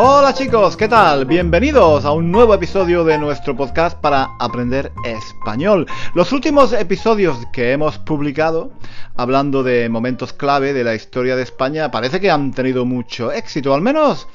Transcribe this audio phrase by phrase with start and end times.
[0.00, 1.24] Hola chicos, ¿qué tal?
[1.24, 5.88] Bienvenidos a un nuevo episodio de nuestro podcast para aprender español.
[6.14, 8.70] Los últimos episodios que hemos publicado,
[9.16, 13.74] hablando de momentos clave de la historia de España, parece que han tenido mucho éxito,
[13.74, 14.28] al menos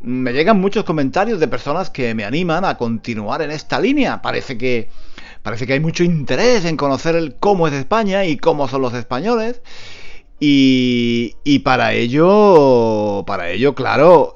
[0.00, 4.22] me llegan muchos comentarios de personas que me animan a continuar en esta línea.
[4.22, 4.88] Parece que
[5.42, 8.94] parece que hay mucho interés en conocer el cómo es España y cómo son los
[8.94, 9.60] españoles.
[10.40, 14.34] Y, y para ello, para ello, claro,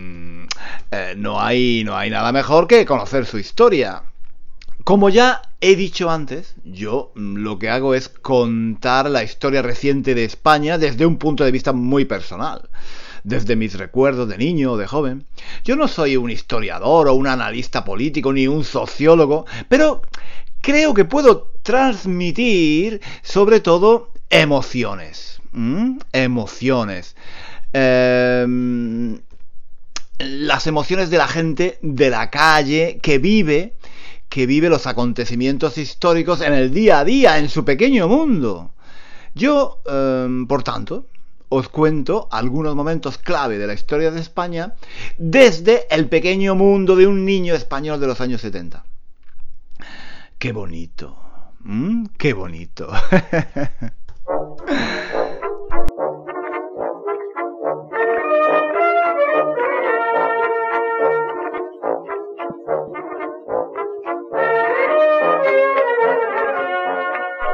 [0.00, 0.46] em,
[0.90, 4.02] eh, no, hay, no hay nada mejor que conocer su historia.
[4.84, 10.14] Como ya he dicho antes, yo mm, lo que hago es contar la historia reciente
[10.14, 12.68] de España desde un punto de vista muy personal,
[13.22, 15.26] desde mis recuerdos de niño o de joven.
[15.64, 20.02] Yo no soy un historiador o un analista político ni un sociólogo, pero
[20.62, 25.40] creo que puedo transmitir sobre todo emociones.
[26.12, 27.16] Emociones.
[27.72, 28.46] Eh,
[30.20, 33.74] las emociones de la gente de la calle que vive,
[34.28, 38.72] que vive los acontecimientos históricos en el día a día, en su pequeño mundo.
[39.34, 41.06] Yo, em, por tanto,
[41.48, 44.74] os cuento algunos momentos clave de la historia de España
[45.18, 48.84] desde el pequeño mundo de un niño español de los años 70.
[50.38, 51.16] Qué bonito.
[52.16, 52.88] Qué bonito.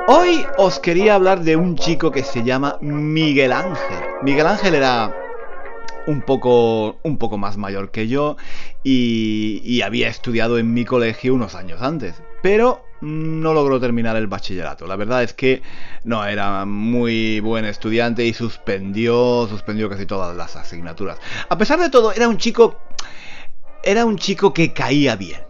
[0.09, 4.05] Hoy os quería hablar de un chico que se llama Miguel Ángel.
[4.23, 5.13] Miguel Ángel era
[6.07, 8.37] un poco, un poco más mayor que yo
[8.85, 14.29] y, y, había estudiado en mi colegio unos años antes, pero no logró terminar el
[14.29, 14.87] bachillerato.
[14.87, 15.63] La verdad es que
[16.05, 21.19] no era muy buen estudiante y suspendió, suspendió casi todas las asignaturas.
[21.49, 22.79] A pesar de todo, era un chico,
[23.83, 25.41] era un chico que caía bien,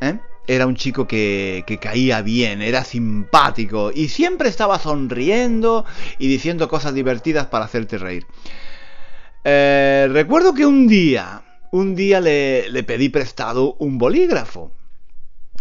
[0.00, 0.18] ¿eh?
[0.46, 5.84] Era un chico que, caía bien, era simpático y siempre estaba sonriendo
[6.18, 8.26] y diciendo cosas divertidas para hacerte reír.
[9.44, 14.72] Eh, recuerdo que un día, un día le, le, pedí prestado un bolígrafo.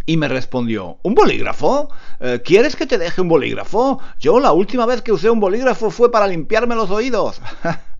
[0.05, 1.89] Y me respondió, ¿un bolígrafo?
[2.19, 4.01] Eh, ¿Quieres que te deje un bolígrafo?
[4.19, 7.41] Yo la última vez que usé un bolígrafo fue para limpiarme los oídos.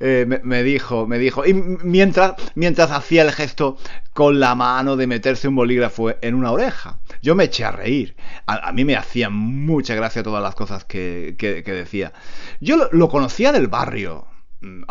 [0.00, 3.78] Eh, me, dijo, me dijo, y mientras, mientras hacía el gesto
[4.12, 6.98] con la mano de meterse un bolígrafo en una oreja.
[7.22, 8.16] Yo me eché a reír.
[8.46, 12.12] A, mí me hacían mucha gracia todas las cosas que, decía.
[12.60, 14.26] Yo lo, conocía del barrio.
[14.60, 14.82] Mm,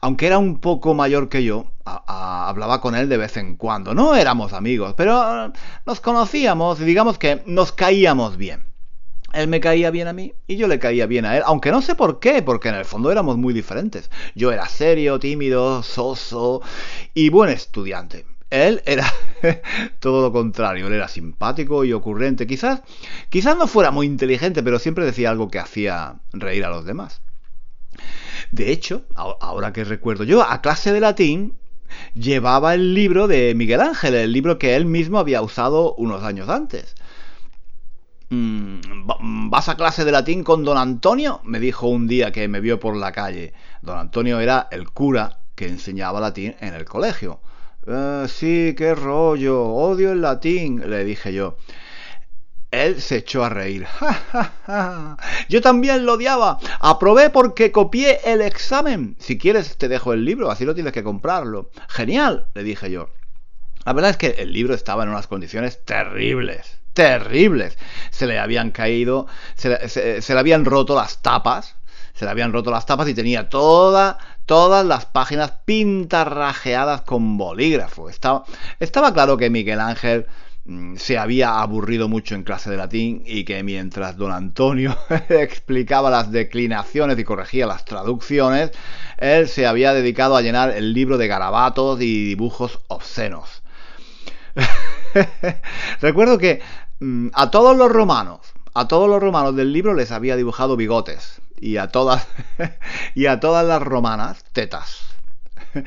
[0.00, 3.94] aunque era un poco mayor que yo, hablaba con él de vez en cuando.
[3.94, 5.52] No éramos amigos, pero eh,
[5.86, 8.69] nos conocíamos y digamos que nos caíamos bien.
[9.32, 11.82] Él me caía bien a mí y yo le caía bien a él, aunque no
[11.82, 14.10] sé por qué, porque en el fondo éramos muy diferentes.
[14.34, 16.62] Yo era serio, tímido, soso
[17.14, 18.26] y buen estudiante.
[18.50, 19.06] Él era
[20.00, 22.46] todo lo contrario, él era simpático y ocurrente.
[22.46, 22.82] Quizás,
[23.28, 27.22] quizás no fuera muy inteligente, pero siempre decía algo que hacía reír a los demás.
[28.50, 31.56] De hecho, ahora que recuerdo yo, a clase de latín
[32.14, 36.48] llevaba el libro de Miguel Ángel, el libro que él mismo había usado unos años
[36.48, 36.94] antes.
[38.32, 41.40] Mm, ¿Vas a clase de latín con don Antonio?
[41.42, 43.52] me dijo un día que me vio por la calle.
[43.82, 47.40] Don Antonio era el cura que enseñaba latín en el colegio.
[47.88, 51.56] Eh, sí, qué rollo, odio el latín, le dije yo.
[52.70, 53.84] Él se echó a reír.
[55.48, 56.58] Yo también lo odiaba.
[56.78, 59.16] Aprobé porque copié el examen.
[59.18, 61.70] Si quieres te dejo el libro, así no tienes que comprarlo.
[61.88, 63.10] Genial, le dije yo.
[63.84, 67.78] La verdad es que el libro estaba en unas condiciones terribles terribles.
[68.10, 71.76] Se le habían caído, se, le habían roto las tapas,
[72.12, 78.10] se le habían roto las tapas y tenía toda, todas las páginas pintarrajeadas con bolígrafo.
[78.10, 78.44] Estaba,
[78.80, 80.26] estaba claro que Miguel Ángel
[80.66, 84.94] mm, se había aburrido mucho en clase de latín y que mientras don Antonio
[85.30, 88.72] explicaba las declinaciones y corregía las traducciones,
[89.16, 93.62] él se había dedicado a llenar el libro de garabatos y dibujos obscenos.
[96.02, 96.60] Recuerdo que
[97.32, 98.40] a todos los romanos,
[98.74, 102.26] a todos los romanos del libro les había dibujado bigotes y a todas
[103.14, 105.00] y a todas las romanas tetas.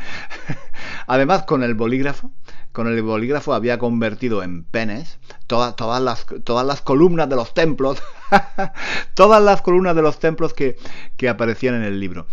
[1.07, 2.31] Además con el bolígrafo,
[2.71, 7.53] con el bolígrafo había convertido en penes todas, todas, las, todas las columnas de los
[7.53, 8.01] templos,
[9.13, 10.77] todas las columnas de los templos que,
[11.17, 12.25] que aparecían en el libro.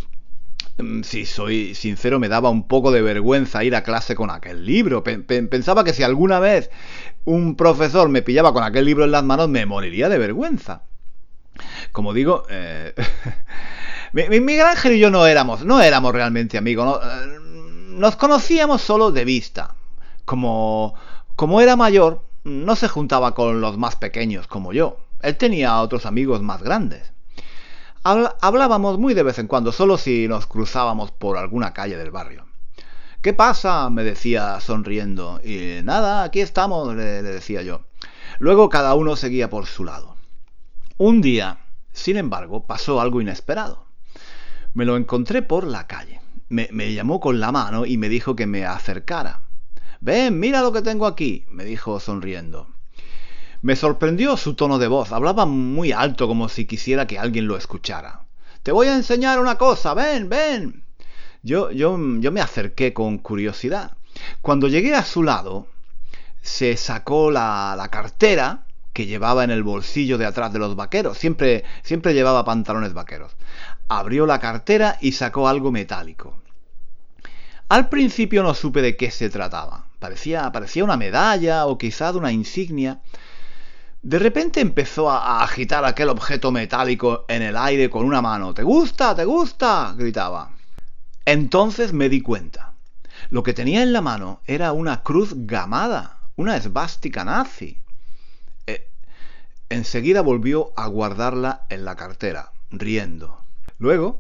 [0.79, 4.65] Mm, si soy sincero, me daba un poco de vergüenza ir a clase con aquel
[4.65, 5.03] libro.
[5.03, 6.71] Pensaba que si alguna vez
[7.31, 10.83] un profesor me pillaba con aquel libro en las manos, me moriría de vergüenza.
[11.93, 12.95] Como digo, eh,
[14.13, 17.01] Miguel Ángel y yo no éramos, no éramos realmente amigos.
[17.03, 17.39] Eh,
[17.91, 19.75] nos conocíamos solo de vista.
[20.25, 20.95] Como,
[21.37, 24.99] como era mayor, no se juntaba con los más pequeños como yo.
[25.23, 27.13] Él tenía otros amigos más grandes.
[28.03, 32.50] Hablábamos muy de vez en cuando, solo si nos cruzábamos por alguna calle del barrio.
[33.23, 33.91] ¿Qué pasa?
[33.91, 35.43] me decía sonriendo.
[35.45, 37.83] Y nada, aquí estamos, le, decía yo.
[38.39, 40.17] Luego cada uno seguía por su lado.
[40.97, 41.59] Un día,
[41.93, 43.85] sin embargo, pasó algo inesperado.
[44.73, 46.23] Me lo encontré por la calle.
[46.49, 49.43] Me, me, llamó con la mano y me dijo que me acercara.
[50.01, 52.69] Ven, mira lo que tengo aquí, me dijo sonriendo.
[53.61, 55.13] Me sorprendió su tono de voz.
[55.13, 58.25] Hablaba muy alto como si quisiera que alguien lo escuchara.
[58.63, 59.93] Te voy a enseñar una cosa.
[59.93, 60.85] Ven, ven.
[61.43, 63.93] Yo, yo, me acerqué con curiosidad.
[64.43, 65.67] Cuando llegué a su lado,
[66.43, 71.17] se sacó la, cartera que llevaba en el bolsillo de atrás de los vaqueros.
[71.17, 73.37] Siempre, siempre llevaba pantalones vaqueros.
[73.89, 76.37] Abrió la cartera y sacó algo metálico.
[77.69, 79.87] Al principio no supe de qué se trataba.
[79.99, 83.01] Parecía, parecía una medalla o quizá de una insignia.
[84.03, 88.53] De repente empezó a, agitar aquel objeto metálico en el aire con una mano.
[88.53, 89.15] ¿Te gusta?
[89.15, 89.95] ¿Te gusta?
[89.97, 90.51] gritaba.
[91.31, 92.75] Entonces me di cuenta.
[93.31, 97.79] Lo que tenía en la mano era una cruz gamada, una esvástica nazi.
[98.67, 98.91] Eh,
[99.69, 103.45] enseguida volvió a guardarla en la cartera, riendo.
[103.79, 104.19] Luego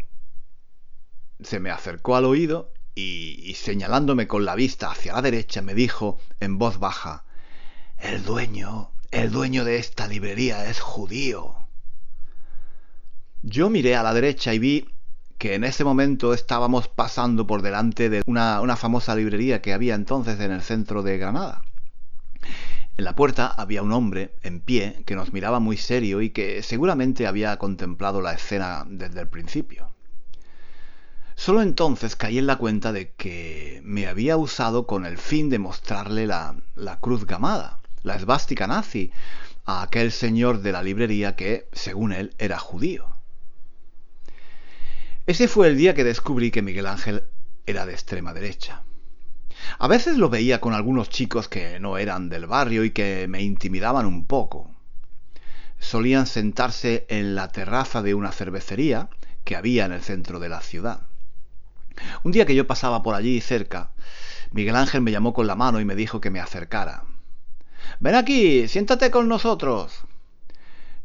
[1.42, 6.20] se me acercó al oído y, señalándome con la vista hacia la derecha me dijo
[6.38, 7.24] en voz baja,
[7.98, 11.56] El dueño el dueño de esta librería es judío.
[13.42, 14.88] Yo miré a la derecha y vi
[15.40, 19.96] que en ese momento estábamos pasando por delante de una, una, famosa librería que había
[19.96, 21.62] entonces en el centro de Granada.
[22.96, 26.62] En la puerta había un hombre en pie que nos miraba muy serio y que
[26.62, 29.92] seguramente había contemplado la escena desde el principio.
[31.34, 35.58] Solo entonces caí en la cuenta de que me había usado con el fin de
[35.58, 39.12] mostrarle la, la cruz gamada la esvástica nazi,
[39.64, 43.19] a aquel señor de la librería que, según él, era judío.
[45.30, 47.22] Ese fue el día que descubrí que Miguel Ángel
[47.64, 48.82] era de extrema derecha.
[49.78, 53.40] A veces lo veía con algunos chicos que no eran del barrio y que me
[53.40, 54.74] intimidaban un poco.
[55.78, 59.08] Solían sentarse en la terraza de una cervecería
[59.44, 61.02] que había en el centro de la ciudad.
[62.24, 63.92] Un día que yo pasaba por allí cerca,
[64.50, 67.04] Miguel Ángel me llamó con la mano y me dijo que me acercara.
[68.00, 70.02] Ven aquí, siéntate con nosotros.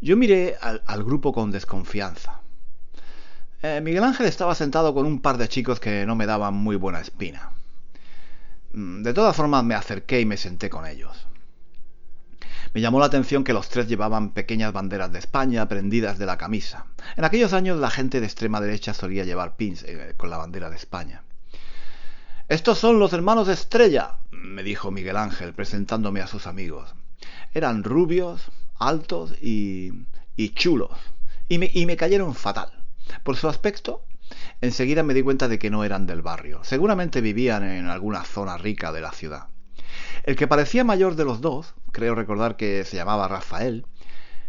[0.02, 2.42] Yo miré al, grupo con desconfianza.
[3.68, 6.76] Eh, Miguel Ángel estaba sentado con un par de chicos que no me daban muy
[6.76, 7.50] buena espina.
[8.74, 11.26] Mm, de todas formas me acerqué y me senté con ellos.
[12.76, 16.38] Me llamó la atención que los tres llevaban pequeñas banderas de España prendidas de la
[16.38, 16.86] camisa.
[17.18, 20.70] En aquellos años la gente de extrema derecha solía llevar pins eh, con la bandera
[20.70, 21.24] de España.
[22.48, 26.94] Estos son los hermanos Estrella, me dijo Miguel Ángel presentándome a sus amigos.
[27.52, 28.44] Eran rubios,
[28.78, 29.92] altos y,
[30.36, 31.00] y chulos,
[31.50, 32.75] y me, y me cayeron fatal.
[33.24, 34.06] Por su aspecto,
[34.62, 36.64] enseguida me di cuenta de que no eran del barrio.
[36.64, 39.48] Seguramente vivían en alguna zona rica de la ciudad.
[40.24, 43.86] El que parecía mayor de los dos, creo recordar que se llamaba Rafael,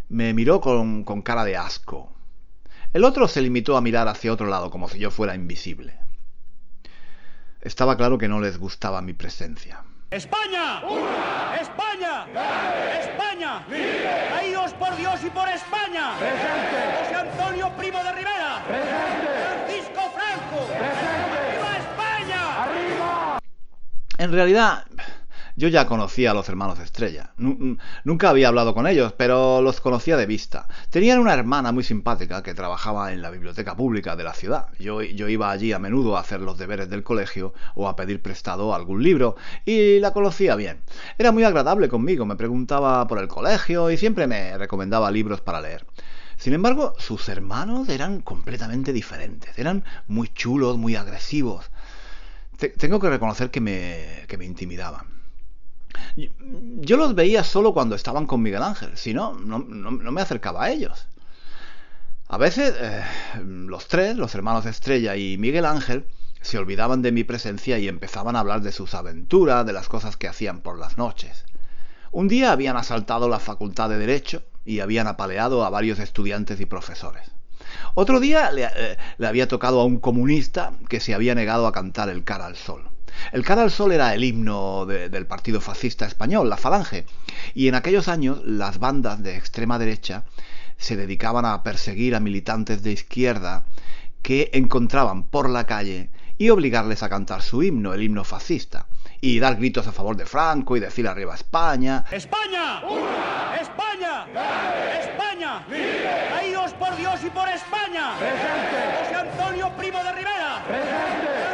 [0.09, 2.13] me miró con, con cara de asco.
[2.93, 5.99] El otro se limitó a mirar hacia otro lado como si yo fuera invisible.
[7.61, 9.83] Estaba claro que no les gustaba mi presencia.
[10.09, 10.81] ¡España!
[11.59, 12.25] ¡España!
[13.01, 13.65] ¡España!
[14.29, 16.17] ¡Caídos por Dios y por España!
[16.17, 17.03] ¡Presente!
[17.03, 18.36] ¡José Antonio Primo de Rivera!
[18.67, 19.27] ¡Presente!
[19.65, 20.65] ¡Francisco Franco!
[20.67, 21.37] ¡Presente!
[21.37, 22.63] ¡Arriba España!
[22.63, 23.39] ¡Arriba!
[24.17, 24.85] En realidad,
[25.59, 27.31] Yo ya conocía a los hermanos Estrella.
[28.03, 30.67] Nunca había hablado con ellos, pero los conocía de vista.
[30.91, 34.67] Tenían una hermana muy simpática que trabajaba en la biblioteca pública de la ciudad.
[34.77, 38.21] Yo, yo iba allí a menudo a hacer los deberes del colegio o a pedir
[38.21, 40.83] prestado algún libro y la conocía bien.
[41.17, 45.61] Era muy agradable conmigo, me preguntaba por el colegio y siempre me recomendaba libros para
[45.61, 45.87] leer.
[46.37, 49.57] Sin embargo, sus hermanos eran completamente diferentes.
[49.57, 51.69] Eran muy chulos, muy agresivos.
[52.77, 55.07] tengo que reconocer que me, que me intimidaban.
[56.15, 60.71] Yo los veía solo cuando estaban con Miguel Ángel, si no, no, me acercaba a
[60.71, 61.07] ellos.
[62.27, 63.03] A veces eh,
[63.43, 66.05] los tres, los hermanos Estrella y Miguel Ángel,
[66.41, 70.17] se olvidaban de mi presencia y empezaban a hablar de sus aventuras, de las cosas
[70.17, 71.45] que hacían por las noches.
[72.11, 76.65] Un día habían asaltado la Facultad de Derecho y habían apaleado a varios estudiantes y
[76.65, 77.31] profesores.
[77.95, 81.71] Otro día le, eh, le había tocado a un comunista que se había negado a
[81.71, 82.89] cantar el cara al sol.
[83.31, 87.05] El cara al sol era el himno del partido fascista español, la Falange,
[87.55, 90.25] y en aquellos años las bandas de extrema derecha
[90.77, 93.65] se dedicaban a perseguir a militantes de izquierda
[94.21, 98.87] que encontraban por la calle y obligarles a cantar su himno, el himno fascista,
[99.21, 102.03] y dar gritos a favor de Franco y decir arriba España.
[102.11, 102.81] ¡España!
[103.59, 104.25] ¡España!
[104.99, 105.65] ¡España!
[106.29, 108.13] ¡Caídos por Dios y por España!
[108.19, 109.03] ¡Presente!
[109.03, 110.63] ¡José Antonio Primo de Rivera!
[110.67, 111.47] ¡Presente!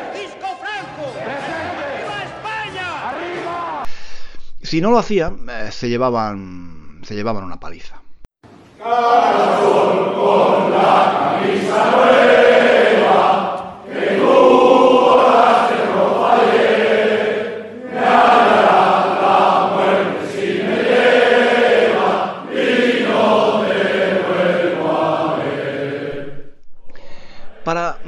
[4.74, 8.02] Si no lo hacían, eh, se llevaban se llevaban una paliza.
[8.80, 9.44] Para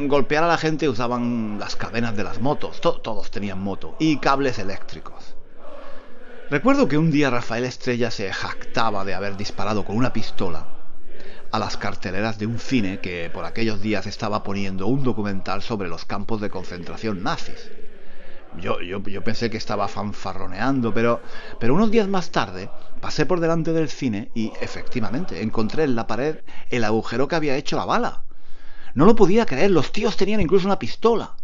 [0.07, 4.59] golpear a la gente usaban las cadenas de las motos, todos tenían moto, y cables
[4.59, 5.35] eléctricos.
[6.50, 10.67] Recuerdo que un día Rafael Estrella se jactaba de haber disparado con una pistola
[11.51, 15.88] a las carteleras de un cine que por aquellos días estaba poniendo un documental sobre
[15.88, 17.71] los campos de concentración nazis.
[18.59, 21.21] Yo, yo, yo, pensé que estaba fanfarroneando, pero,
[21.59, 22.69] pero unos días más tarde
[23.01, 26.38] pasé por delante del cine y efectivamente encontré en la pared
[26.69, 28.25] el agujero que había hecho la bala.
[28.95, 31.35] No lo podía creer, los tíos tenían incluso una pistola.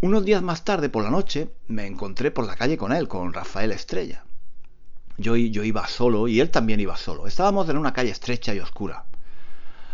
[0.00, 3.34] Unos días más tarde, por la noche, me encontré por la calle con él, con
[3.34, 4.24] Rafael Estrella.
[5.18, 7.26] Yo, yo iba solo y él también iba solo.
[7.26, 9.04] Estábamos en una calle estrecha y oscura.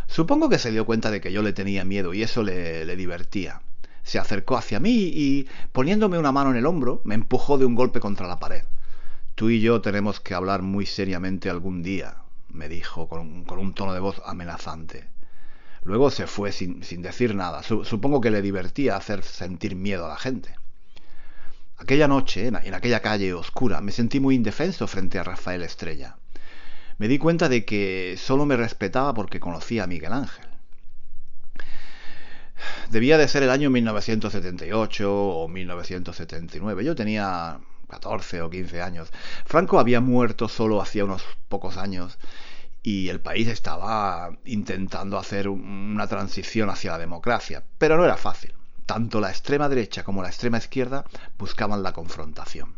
[0.06, 3.62] Supongo que se dio cuenta de que yo le tenía miedo y eso le, divertía.
[4.04, 7.75] Se acercó hacia mí y, poniéndome una mano en el hombro, me empujó de un
[7.75, 8.62] golpe contra la pared.
[9.35, 12.18] Tú y yo tenemos que hablar muy seriamente algún día,
[12.50, 15.13] me dijo con un tono de voz amenazante.
[15.85, 17.62] Luego se fue sin, decir nada.
[17.62, 20.57] supongo que le divertía hacer sentir miedo a la gente.
[21.76, 26.17] Aquella noche, en, aquella calle oscura, me sentí muy indefenso frente a Rafael Estrella.
[26.97, 30.47] Me di cuenta de que solo me respetaba porque conocía a Miguel Ángel.
[32.91, 36.85] Debía de ser el año 1978 o 1979.
[36.85, 39.12] Yo tenía 14 o 15 años.
[39.45, 42.19] Franco había muerto solo hacía unos pocos años
[42.87, 48.53] y el país estaba intentando hacer una transición hacia la democracia, pero no era fácil.
[48.85, 51.07] Tanto la extrema derecha como la extrema izquierda
[51.38, 52.76] buscaban la confrontación.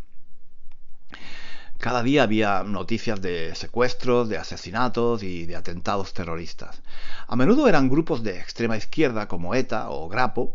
[1.78, 6.82] Cada día había noticias de secuestros, de asesinatos y de atentados terroristas.
[7.26, 10.54] A menudo eran grupos de extrema izquierda como ETA o Grapo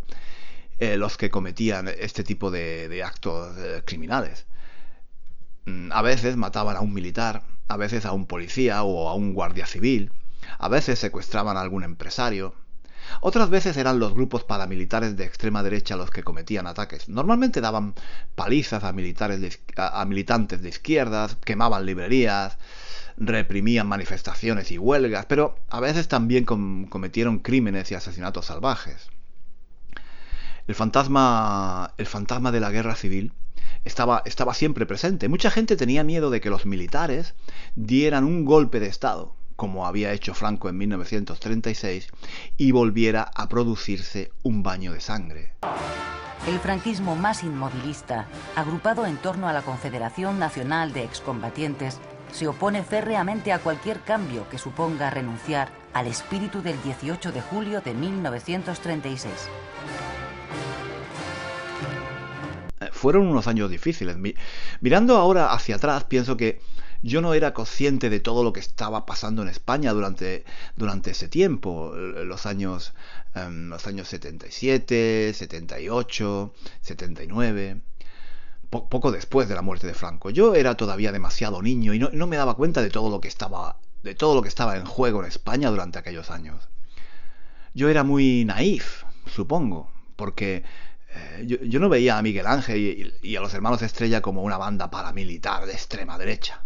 [0.79, 4.45] eh, los que cometían este tipo de, actos eh, criminales.
[5.65, 9.33] Mm, a veces mataban a un militar, a veces a un policía o a un
[9.33, 10.11] guardia civil,
[10.59, 12.53] a veces secuestraban a algún empresario,
[13.21, 17.09] otras veces eran los grupos paramilitares de extrema derecha los que cometían ataques.
[17.09, 17.95] Normalmente daban
[18.35, 22.57] palizas a, militares a, militantes de izquierdas, quemaban librerías,
[23.17, 29.09] reprimían manifestaciones y huelgas, pero a veces también cometieron crímenes y asesinatos salvajes.
[30.67, 33.33] El fantasma, el fantasma de la guerra civil
[33.85, 35.29] estaba, estaba siempre presente.
[35.29, 37.35] Mucha gente tenía miedo de que los militares
[37.75, 42.07] dieran un golpe de Estado, como había hecho Franco en 1936,
[42.57, 45.53] y volviera a producirse un baño de sangre.
[46.47, 51.99] El franquismo más inmovilista, agrupado en torno a la Confederación Nacional de Excombatientes,
[52.31, 57.81] se opone férreamente a cualquier cambio que suponga renunciar al espíritu del 18 de julio
[57.81, 59.33] de 1936.
[63.01, 64.15] Fueron unos años difíciles.
[64.79, 66.61] Mirando ahora hacia atrás, pienso que
[67.01, 71.27] yo no era consciente de todo lo que estaba pasando en España durante, durante ese
[71.27, 72.93] tiempo, los años,
[73.33, 77.81] los años 77, 78, 79.
[78.69, 80.29] poco después de la muerte de Franco.
[80.29, 83.27] Yo era todavía demasiado niño y no, no me daba cuenta de todo lo que
[83.27, 86.69] estaba de todo lo que estaba en juego en España durante aquellos años.
[87.73, 90.63] Yo era muy naif, supongo, porque
[91.13, 94.89] eh, yo, no veía a Miguel Ángel y, a los hermanos Estrella como una banda
[94.89, 96.63] paramilitar de extrema derecha.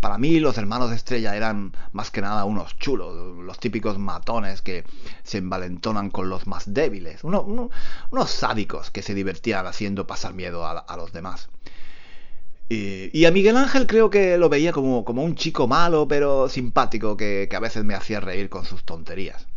[0.00, 4.84] Para mí los hermanos Estrella eran más que nada unos chulos, los típicos matones que
[5.24, 10.96] se envalentonan con los más débiles, unos sádicos que se divertían haciendo pasar miedo a,
[10.96, 11.50] los demás.
[12.70, 17.16] Y, a Miguel Ángel creo que lo veía como, como un chico malo pero simpático
[17.16, 19.48] que, que a veces me hacía reír con sus tonterías.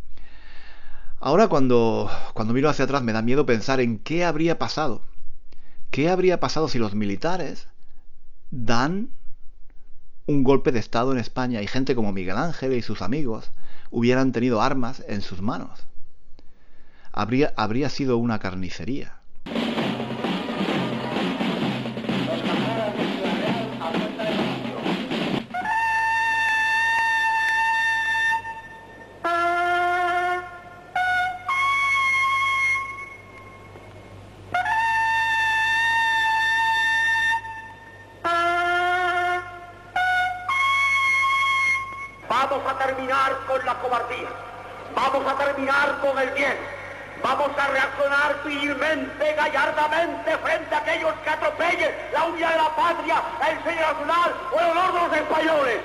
[1.24, 5.04] Ahora cuando, cuando miro hacia atrás me da miedo pensar en qué habría pasado.
[5.92, 7.68] ¿Qué habría pasado si los militares
[8.50, 9.10] dan
[10.26, 13.52] un golpe de Estado en España y gente como Miguel Ángel y sus amigos
[13.92, 15.86] hubieran tenido armas en sus manos?
[17.12, 19.21] Habría, habría sido una carnicería.
[49.52, 54.60] Gallardamente frente a aquellos que atropellen la unidad de la patria, el señor nacional o
[54.60, 55.78] el honor de los españoles.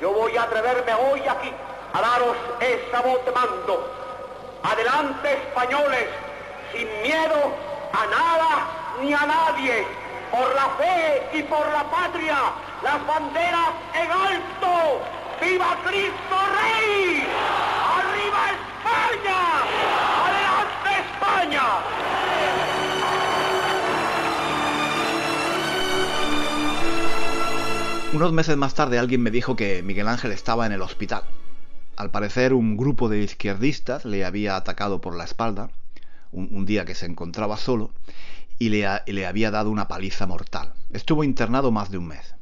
[0.00, 1.52] Yo voy a atreverme hoy aquí
[1.92, 3.94] a daros esa voz de mando.
[4.62, 6.08] Adelante españoles,
[6.72, 7.52] sin miedo
[7.92, 8.66] a nada
[9.00, 9.86] ni a nadie,
[10.30, 12.36] por la fe y por la patria,
[12.82, 15.00] las banderas en alto.
[15.42, 17.24] ¡Viva Cristo Rey!
[17.98, 19.40] ¡Arriba España!
[20.22, 21.62] ¡Adelante España!
[28.12, 31.24] Unos meses más tarde alguien me dijo que Miguel Ángel estaba en el hospital.
[31.96, 35.70] Al parecer un grupo de izquierdistas le había atacado por la espalda
[36.30, 37.90] un, día que se encontraba solo
[38.60, 40.72] y le, le había dado una paliza mortal.
[40.92, 42.36] Estuvo internado más de un mes.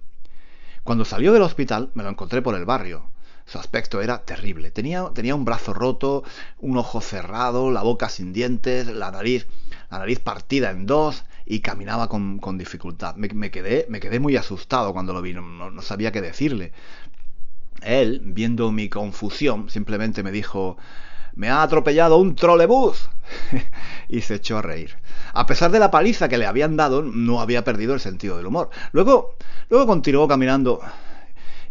[0.91, 3.13] Cuando salió del hospital me lo encontré por el barrio.
[3.47, 4.73] Su aspecto era terrible.
[4.73, 6.25] Tenía, un brazo roto,
[6.59, 9.47] un ojo cerrado, la boca sin dientes, la nariz,
[9.89, 13.15] la nariz partida en dos y caminaba con, con dificultad.
[13.15, 16.73] Me, quedé, me quedé muy asustado cuando lo vi, no, sabía qué decirle.
[17.83, 20.77] Él, viendo mi confusión, simplemente me dijo,
[21.35, 23.11] me ha atropellado un trolebús.
[24.09, 24.97] y se echó a reír.
[25.33, 28.47] A pesar de la paliza que le habían dado, no había perdido el sentido del
[28.47, 28.71] humor.
[28.93, 29.37] Luego,
[29.69, 30.81] luego continuó caminando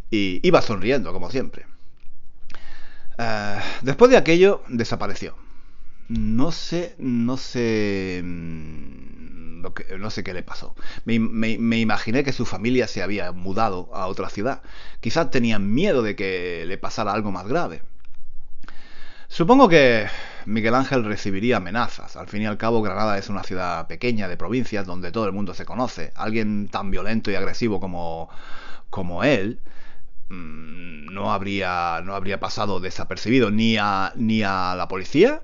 [0.09, 1.65] y iba sonriendo, como siempre.
[3.17, 5.35] Eh, después de aquello, desapareció.
[6.07, 9.09] No sé, no sé mm,
[9.99, 10.75] no sé qué le pasó.
[11.05, 11.15] Me,
[11.79, 14.61] imaginé que su familia se había mudado a otra ciudad.
[15.01, 17.81] Quizás tenían miedo de que le pasara algo más grave.
[19.29, 20.07] Supongo que
[20.47, 22.15] Miguel Ángel recibiría amenazas.
[22.17, 25.33] Al fin y al cabo, Granada es una ciudad pequeña de provincias donde todo el
[25.33, 26.11] mundo se conoce.
[26.15, 28.29] Alguien tan violento y agresivo como,
[28.89, 29.59] como él
[30.29, 35.43] mm, no habría, no habría pasado desapercibido ni a, ni a la policía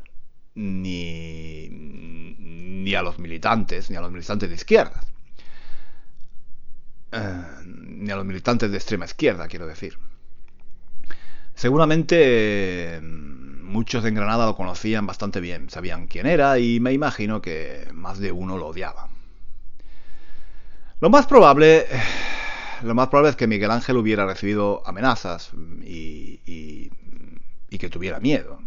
[0.55, 4.99] ni, ni a los militantes, ni a los militantes de izquierda.
[7.11, 9.97] Eh, ni a los militantes de extrema izquierda, quiero decir.
[11.53, 12.99] Seguramente
[13.65, 18.19] muchos en Granada lo conocían bastante bien, sabían quién era y me imagino que más
[18.19, 19.09] de uno lo odiaba.
[21.01, 21.85] Lo más probable,
[22.83, 25.51] lo más probable es que Miguel Ángel hubiera recibido amenazas
[25.83, 26.39] y,
[27.69, 28.59] y que tuviera miedo.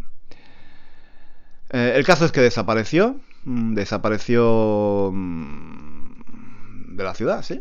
[1.70, 3.16] Eh, el caso es que desapareció.
[3.44, 7.61] Mm, desapareció mm, de la ciudad, sí.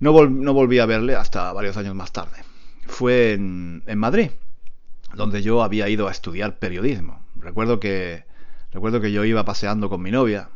[0.00, 2.38] No, volví a verle hasta varios años más tarde.
[2.86, 4.30] Fue en, Madrid,
[5.14, 7.24] donde yo había ido a estudiar periodismo.
[7.36, 8.24] Recuerdo que,
[8.72, 10.50] recuerdo que yo iba paseando con mi novia,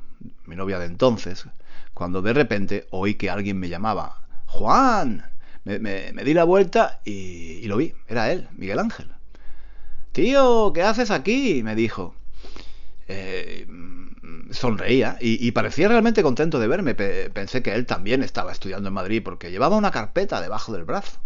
[0.46, 1.46] mi novia de entonces,
[1.92, 4.22] cuando de repente oí que alguien me llamaba.
[4.46, 5.24] Juan,
[5.64, 7.94] me, di la vuelta y, y, lo vi.
[8.08, 9.08] Era él, Miguel Ángel.
[10.12, 11.62] Tío, ¿qué haces aquí?
[11.64, 12.14] me dijo.
[13.08, 13.66] Eh,
[14.50, 16.94] sonreía y, parecía realmente contento de verme.
[16.94, 21.18] pensé que él también estaba estudiando en Madrid porque llevaba una carpeta debajo del brazo.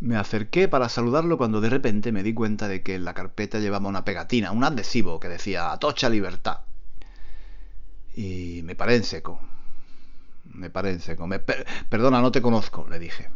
[0.00, 3.58] Me acerqué para saludarlo cuando de repente me di cuenta de que en la carpeta
[3.58, 6.60] llevaba una pegatina, un adhesivo que decía Atocha Libertad.
[8.14, 9.40] Y me paré en seco.
[10.44, 11.28] Me paré en seco.
[11.88, 13.30] perdona, no te conozco, le dije.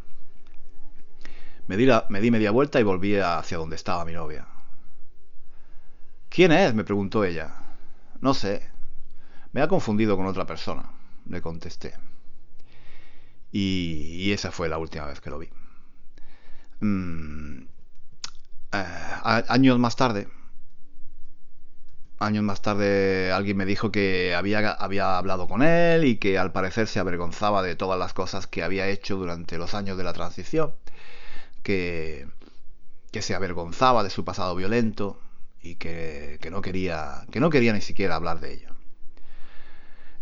[1.67, 4.47] Me di, me di media vuelta y volví hacia donde estaba mi novia.
[6.29, 6.75] ¿Quién es?
[6.75, 7.55] me preguntó ella.
[8.21, 8.69] No sé.
[9.53, 10.91] Me ha confundido con otra persona.
[11.27, 11.95] le contesté.
[13.53, 15.49] Y, esa fue la última vez que lo vi.
[16.81, 17.63] Mm,
[18.73, 18.85] eh,
[19.49, 20.29] años más tarde,
[22.21, 26.53] años más tarde alguien me dijo que había, había hablado con él y que al
[26.53, 30.13] parecer se avergonzaba de todas las cosas que había hecho durante los años de la
[30.13, 30.75] transición,
[31.63, 32.29] que,
[33.11, 35.19] que se avergonzaba de su pasado violento
[35.63, 38.71] y que, que, no quería, que no quería ni siquiera hablar de ello.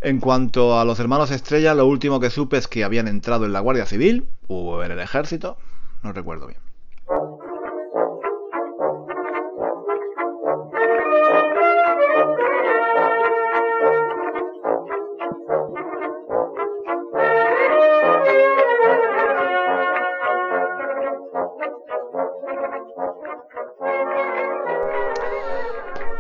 [0.01, 3.53] En cuanto a los hermanos Estrella, lo último que supe es que habían entrado en
[3.53, 5.59] la Guardia Civil o en el ejército,
[6.03, 6.68] no recuerdo bien.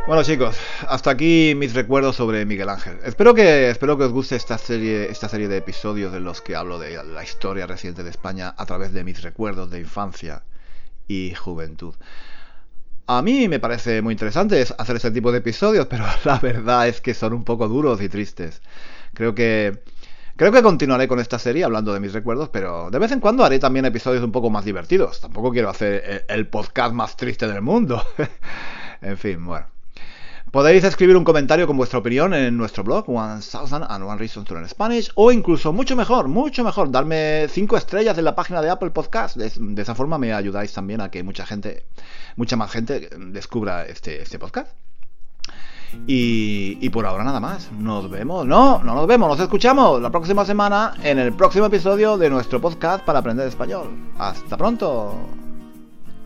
[0.09, 0.57] Bueno chicos,
[0.88, 2.99] hasta aquí mis recuerdos sobre Miguel Ángel.
[3.05, 6.57] Espero que, espero que os guste esta serie, esta serie de episodios en los que
[6.57, 10.44] hablo de la historia reciente de España a través de mis recuerdos de infancia
[11.09, 11.94] y juventud.
[13.07, 17.03] A mí me parece muy interesante hacer este tipo de episodios, pero la verdad es
[17.03, 18.62] que son un poco duros y tristes.
[19.12, 19.83] Creo que
[20.37, 23.44] Creo que continuaré con esta serie hablando de mis recuerdos, pero de vez en cuando
[23.44, 25.21] haré también episodios un poco más divertidos.
[25.21, 28.03] Tampoco quiero hacer el podcast más triste del mundo.
[29.03, 29.78] en fin, bueno.
[30.51, 34.47] Podéis escribir un comentario con vuestra opinión en nuestro blog, One Thousand and One Reasons
[34.47, 38.63] to Learn Spanish, o incluso, mucho mejor, mucho mejor, darme 5 estrellas en la página
[38.63, 39.37] de Apple Podcast.
[39.37, 41.85] De, esa forma me ayudáis también a que mucha gente,
[42.37, 44.73] mucha más gente descubra este, este podcast.
[46.07, 47.71] Y, y, por ahora nada más.
[47.73, 48.47] Nos vemos.
[48.47, 52.61] No, no nos vemos, nos escuchamos la próxima semana en el próximo episodio de nuestro
[52.61, 54.13] podcast para aprender español.
[54.19, 55.48] Hasta pronto.